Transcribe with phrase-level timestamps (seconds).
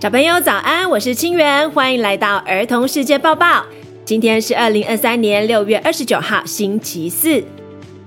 [0.00, 3.66] 小朋友早安，我是清源，欢迎来到儿童世界报报。
[4.04, 7.42] 今天是二零二三年六月二十九号，星期四。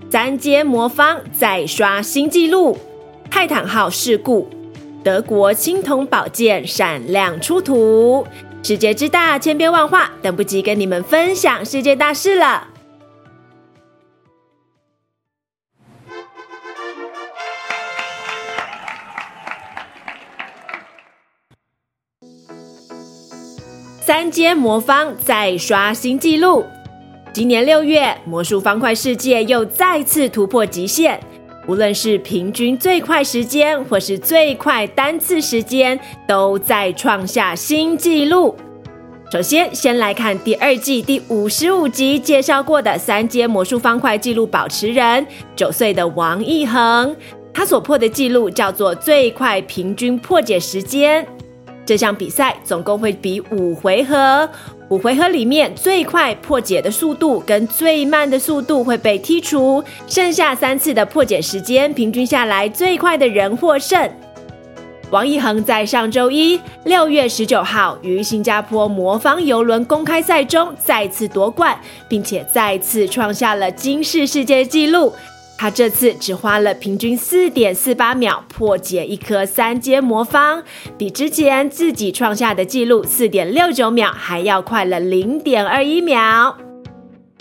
[0.09, 2.77] 三阶魔方再刷新纪录，
[3.29, 4.49] 泰坦号事故，
[5.03, 8.25] 德国青铜宝剑闪亮出土。
[8.63, 12.69] 世界之大，千变万化，等不及跟你们分享世界大事了。
[24.11, 26.65] 三阶魔方再刷新纪录，
[27.31, 31.17] 今年六月，魔术方块世界又再次突破极限，
[31.65, 35.97] 无论是平均最快时间，或是最快单次时间，
[36.27, 38.53] 都再创下新纪录。
[39.31, 47.15] 首先，先来看第二季第五十五集介绍过的三阶魔术方块纪录保持人，九岁的王一恒，
[47.53, 51.25] 他所破的纪录叫做最快平均破解时间。
[51.91, 54.49] 这项比赛总共会比五回合，
[54.87, 64.09] 五回合里面最快破解的速度跟最慢的速度会被剔除，剩下三次的破解时间平均下来，最快的人获胜。
[65.09, 71.77] 王一恒在上周一六月十九号于新加坡魔方游轮公开赛中再次夺冠，
[72.07, 75.11] 并且再次创下了金氏世界纪录。
[75.61, 80.63] 他这次只花了平均四点四八秒破解一颗三阶魔方，
[80.97, 86.57] 比之前自己创下的纪录四点六九秒还要快了零点二一秒。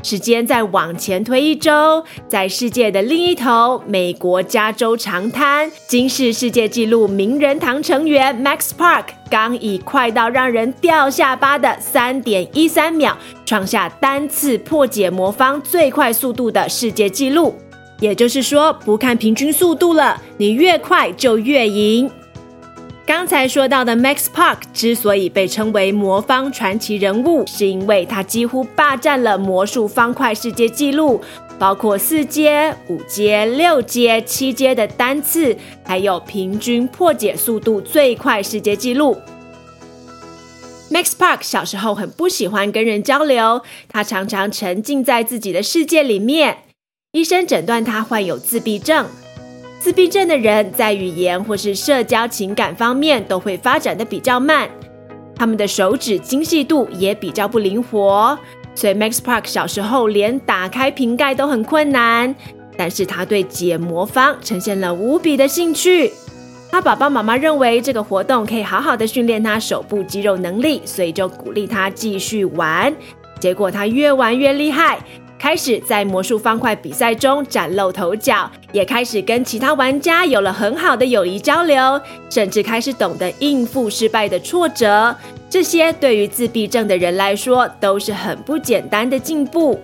[0.02, 17.54] 时间再往前推一周，在世界的另一头，美国加州长滩，金世世界纪录名人堂成员 Max Park 刚以快到让人掉下巴的三点一三秒，创下单次破解魔方最快速度的世界纪录。
[18.00, 22.10] 也就是说，不看平均速度了，你越快就越赢。
[23.06, 31.20] 刚才说到的 Max Park 之所以被称为魔方传奇人物，是因为他几乎霸占了魔术方块世界纪录，
[31.58, 39.16] 包括四阶、五阶、六阶、七阶的单次，还有平均破解速度最快世界纪录。
[40.90, 46.58] Max Park 小时候很不喜欢跟人交流，他常常沉浸在自己的世界里面。
[47.12, 49.04] 医生诊断他患有自闭症。
[49.80, 54.70] 自闭症的人在语言或是社交情感方面都会发展得比较慢，
[55.34, 58.38] 他们的手指精细度也比较不灵活，
[58.76, 62.32] 所以 Max Park 小时候连打开瓶盖都很困难。
[62.76, 66.12] 但是他对解魔方呈现了无比的兴趣。
[66.70, 72.94] 他爸爸妈妈认为这个活动可以好好的训练他手部肌肉能力，所以就鼓励他继续玩。
[73.40, 75.00] 结果他越玩越厉害。
[75.40, 85.16] 开始在魔术方块比赛中崭露头角，也开始跟其他玩家有了很好的友谊交流，甚至开始懂得应付失败的挫折。
[85.48, 89.80] 这些对于自闭症的人来说都是很不简单的进步。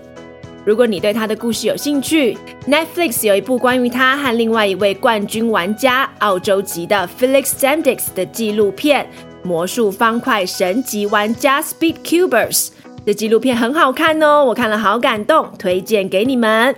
[0.62, 2.36] 如果你对他的故事有兴趣
[2.68, 9.08] ，Netflix 有一部关于他和另外一位冠军玩家澳洲籍的 Felix Zemdegs 的纪录片
[9.46, 12.66] 《魔术方块神级玩家 Speed Cubers》。
[13.06, 16.74] 这纪录片很好看哦，我看了好感动，推荐给你们。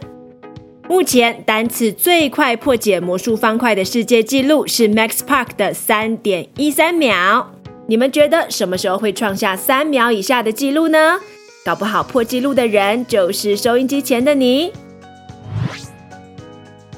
[0.87, 7.51] 目前单次最快破解魔术方块的世界纪录是 Max Park 的三点一三秒。
[7.87, 11.19] 你们觉得什么时候会创下三秒以下的纪录呢？
[11.65, 14.71] 搞不好破纪录的人就是收音机前的你。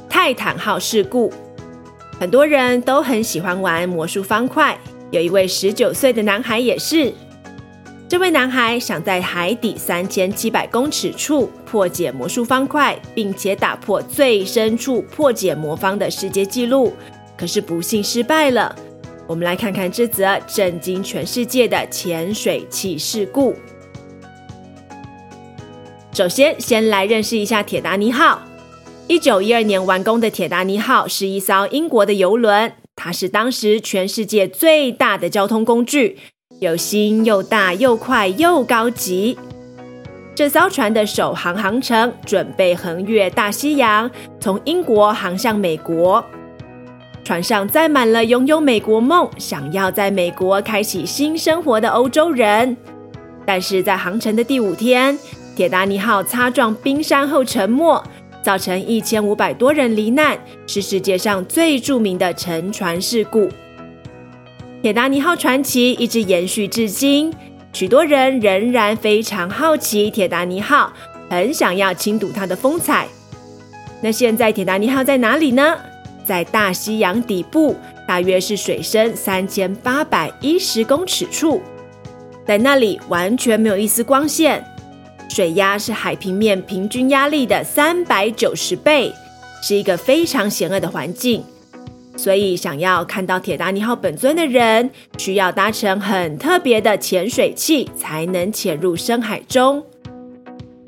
[0.09, 1.33] 泰坦号事故，
[2.19, 4.77] 很多人都很喜欢玩魔术方块，
[5.13, 7.13] 有一位十九岁的男孩也是。
[8.11, 16.93] 这位男孩想在海底三千七百公尺处破解魔术方块，并且打破最深处破解魔方的世界纪录，
[17.37, 18.75] 可是不幸失败了。
[19.29, 23.55] 我们来看看这则震惊全世界的潜水器事故。
[26.13, 28.43] 首先，先来认识一下铁达尼号。
[29.07, 36.19] 一九一二年完工的铁达尼号是一艘英国的邮轮，它是当时全世界最大的交通工具。
[36.61, 39.39] 又新又大又快又高级，
[40.35, 46.23] 这艘船的首航航程准备横越大西洋，从英国航向美国。
[47.25, 52.77] 船上载满了拥有美国梦、想要在美国开启新生活的欧洲人。
[53.47, 55.19] 但是在航程的第五天，
[55.57, 58.05] 铁达尼号擦撞冰山后沉没，
[58.43, 63.49] 造成一千五百多人罹难，是世界上最著名的沉船事故。
[64.83, 67.31] 铁达尼号传奇一直延续至今，
[67.71, 70.91] 许多人仍然非常好奇铁达尼号，
[71.29, 73.07] 很想要亲睹它的风采。
[74.01, 75.77] 那现在铁达尼号在哪里呢？
[76.25, 77.77] 在大西洋底部，
[78.09, 81.61] 大约是水深三千八百一十公尺处，
[82.47, 84.65] 在那里完全没有一丝光线，
[85.29, 89.13] 水压是海平面平均压力的三百九十倍，
[89.63, 91.45] 是一个非常险恶的环境。
[92.21, 99.83] 所以，想要看到铁达尼号本尊的人，需要搭乘很特别的潜水器才能潜入深海中。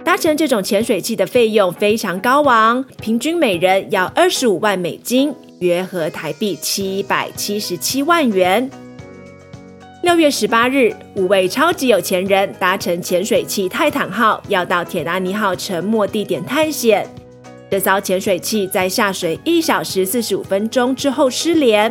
[0.04, 8.70] 搭乘这种潜水器的费用非常高昂，平均每人要二十五万美金，约合台币七百七十七万元。
[10.02, 17.08] 六月十八日，五位超级有钱人搭乘潜水器泰坦号，要到铁达尼号沉没地点探险。
[17.72, 21.90] 这艘潜水器在下水一小时四十五分钟之后失联。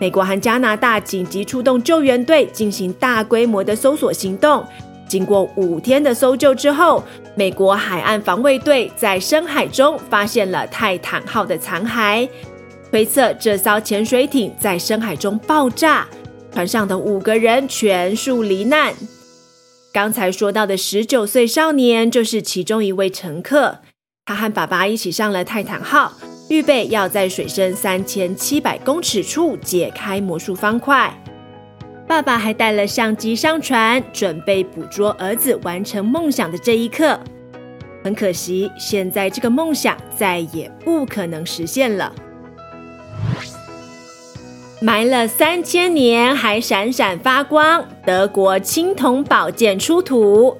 [0.00, 4.66] 美国和加拿大紧急出动救援队进行大规模的搜索行动。
[5.08, 7.00] 经过五天的搜救之后，
[7.36, 12.28] 美国海岸防卫队在深海中发现了泰坦号的残骸，
[12.90, 16.08] 推测这艘潜水艇在深海中爆炸，
[16.52, 18.92] 船上的五个人全数罹难。
[19.92, 23.78] 刚才说到的十九岁少年就是其中一位乘客，
[24.28, 26.12] 他和爸爸一起上了泰坦号，
[26.50, 31.10] 预备要在水深三千七百公尺处解开魔术方块。
[32.06, 37.18] 爸爸还带了相机上船，准备捕捉儿子完成梦想的这一刻。
[38.04, 42.12] 很可惜，现在这个梦想再也不可能实现了。
[44.82, 50.54] 埋了三千年还闪闪发光，德国青铜宝剑出土。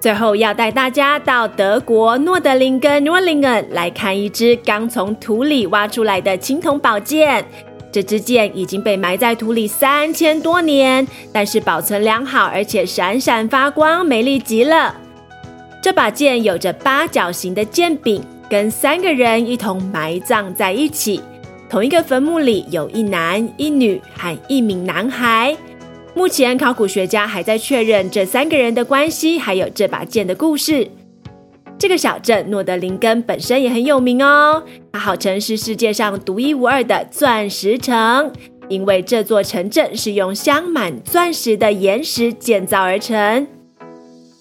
[0.00, 7.44] 最后要带大家到德国诺德林根 （Nördlingen） 来看一只刚从土里挖出来的青铜宝剑。
[7.92, 14.94] 这支剑已经被埋在土里三千多年，但是保存良好，而且闪闪发光，美丽极了。
[15.82, 21.20] 这把剑有着八角形的剑柄，跟三个人一同埋葬在一起。
[21.68, 25.54] 同一个坟墓里有一男一女和一名男孩。
[26.14, 30.88] 目前考古学家还在确认这三个人的关系，还有这把剑的故事。
[31.78, 34.62] 这个小镇诺德林根本身也很有名哦，
[34.92, 38.30] 它号称是世界上独一无二的钻石城，
[38.68, 43.46] 因为这座城镇是用镶满钻石的岩石建造而成。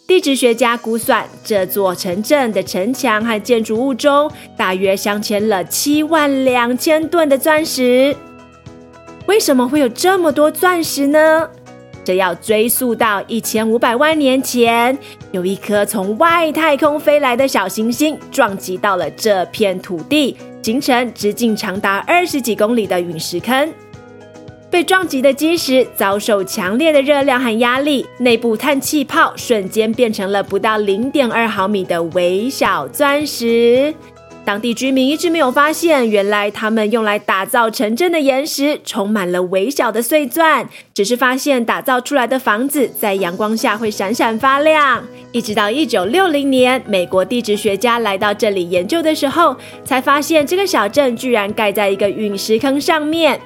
[0.06, 8.14] 地质学家估算，这座城镇的城墙和建筑物中，大约镶嵌了七万两千吨的钻石。
[9.28, 11.48] 为什么会有这么多钻石呢？
[12.10, 14.98] 这要追溯到一千五百万年前，
[15.32, 23.72] 有一颗从外太空飞来的小行星撞击到了这片土地，形成直径长达二十几公里的陨石坑。
[24.72, 33.94] 被撞击的基石遭受强烈的热量和压力，内部碳气泡瞬间变成了不到零点二毫米的微小钻石。
[34.50, 45.04] 当地居民一直没有发现，原来他们用来打造城镇的岩石充满了微小的碎钻，只是发现打造出来的房子在阳光下会闪闪发亮。
[45.32, 49.56] 一直到一九六零年，美国地质学家来到这里研究的时候，
[49.86, 53.40] 才发现这个小镇居然盖在一个陨石坑上面。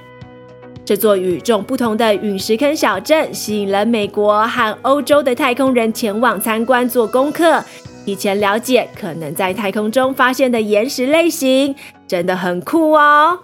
[0.86, 7.62] 这座与众不同的陨石坑小镇吸引了美国和欧洲的太空人前往参观做功课。
[8.06, 11.76] 提前了解可能在太空中发现的岩石类型，
[12.08, 13.40] 真的很酷哦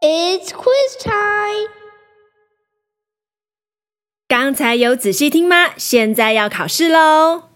[0.00, 1.70] ！It's quiz time。
[4.28, 5.70] 刚才有仔细听吗？
[5.76, 7.50] 现在要考试喽！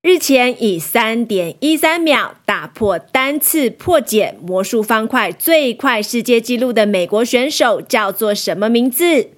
[0.00, 9.30] 日前以三点一三秒打破单次破解魔术方块最快世界纪录的美国选手叫做什么名字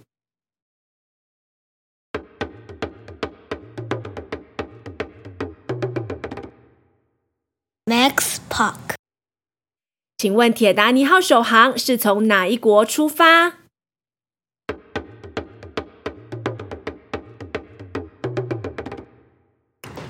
[10.20, 13.54] 请问铁达尼号首航是从哪一国出发？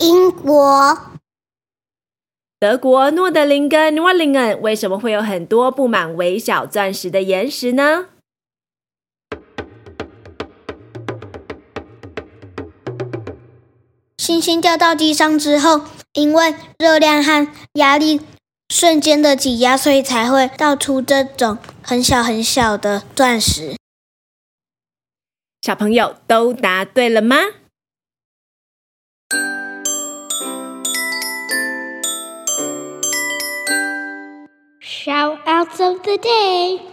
[0.01, 0.99] 英国。
[2.59, 8.07] 德国诺德林根 （Nordlingen） 为什么会有很多布满微小钻石的岩石呢？
[14.19, 15.83] 星星掉到地上之后。
[16.15, 18.21] 因为热量和压力
[18.71, 23.75] 瞬间的挤压，所以才会倒出这种很小很小的钻石。
[25.61, 27.37] 小朋友都答对了吗
[34.81, 36.90] ？Shoutouts of the day。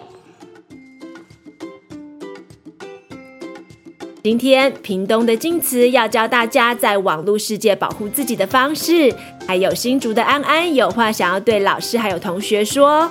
[4.28, 9.16] 今天屏东的静慈要教大家在网络世界保护自己的方式，
[9.48, 13.10] 还有新竹的安安有话想要对老师还有同学说。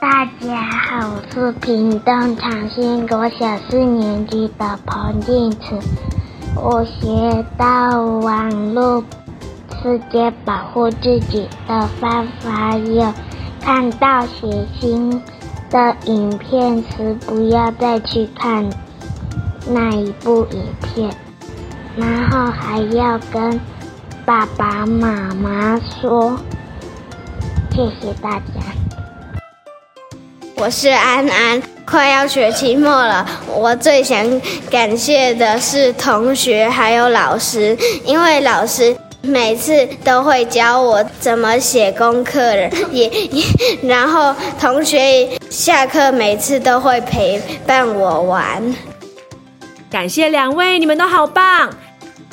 [0.00, 5.78] 大家好，我是屏东长兴国小四年级的彭静慈。
[6.56, 9.04] 我学到网络
[9.82, 13.12] 世界保护自己的方法有：
[13.60, 15.20] 看到血腥
[15.70, 18.68] 的影片时，不要再去看
[19.66, 21.10] 那一部影片，
[21.96, 23.60] 然后还要跟
[24.24, 26.38] 爸爸妈妈说。
[27.70, 28.60] 谢谢大家。
[30.56, 34.26] 我是安安，快要学期末了，我最想
[34.68, 42.40] 感谢的是同学还有老师，因为老师每次都会教我怎么写功课，
[42.92, 43.44] 也也，
[43.82, 48.74] 然后同学下课每次都会陪伴我玩。
[49.90, 51.70] 感谢两位，你们都好棒。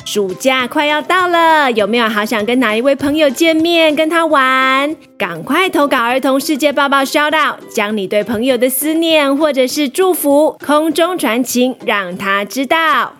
[0.04, 4.94] 暑假快要到了，有没有好想跟哪一位朋友见面，跟他玩？
[5.18, 13.14] 赶快投稿儿童世界报报 shout out，将你对朋友的思念或者是祝福空中传情，让他知道。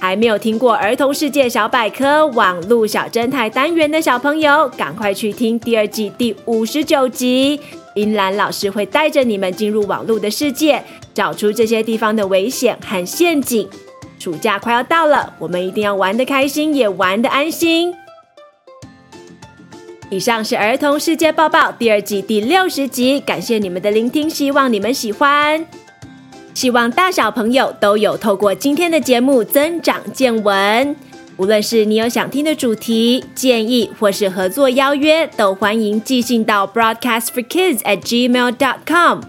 [0.00, 7.60] 还没有听过儿童世界小百科网路小侦探单元的小朋友，赶快去听第二季第五十九集，
[7.94, 13.68] 英兰老师会带着你们进入网络的世界，找出这些地方的危险和陷阱。
[14.20, 17.92] 暑假快要到了，我们一定要玩得开心，也玩得安心。
[20.10, 25.66] 以上是《儿童世界报报》第二季第六十集，感谢你们的聆听，希望你们喜欢。
[26.58, 30.96] 希望大小朋友都有透过今天的节目增长见闻。
[31.36, 39.20] 无论是你有想听的主题、建议，或是合作邀约，都欢迎寄信到 broadcast for kids at gmail dot com。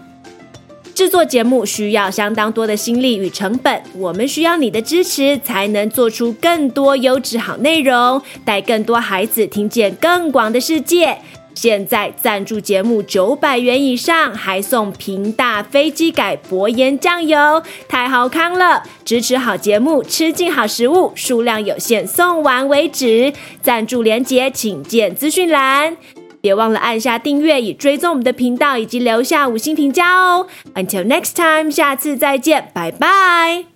[0.92, 11.16] 制作节目需要相当多的心力与成本，我们需要你的支持，才能做出更多优质好内容，带更多孩子听见更广的世界。
[11.54, 18.82] 现在赞助节目九百元以上，还送平大飞机改薄盐酱油，太好康了！
[19.04, 23.32] 支持好节目，吃进好食物，数量有限，送完为止。
[23.62, 25.96] 赞助连结请见资讯栏。
[26.40, 30.46] 别忘了按下订阅，以追踪我们的频道，以及留下五星评价哦。
[30.74, 33.69] Until next time，下次再见，拜拜。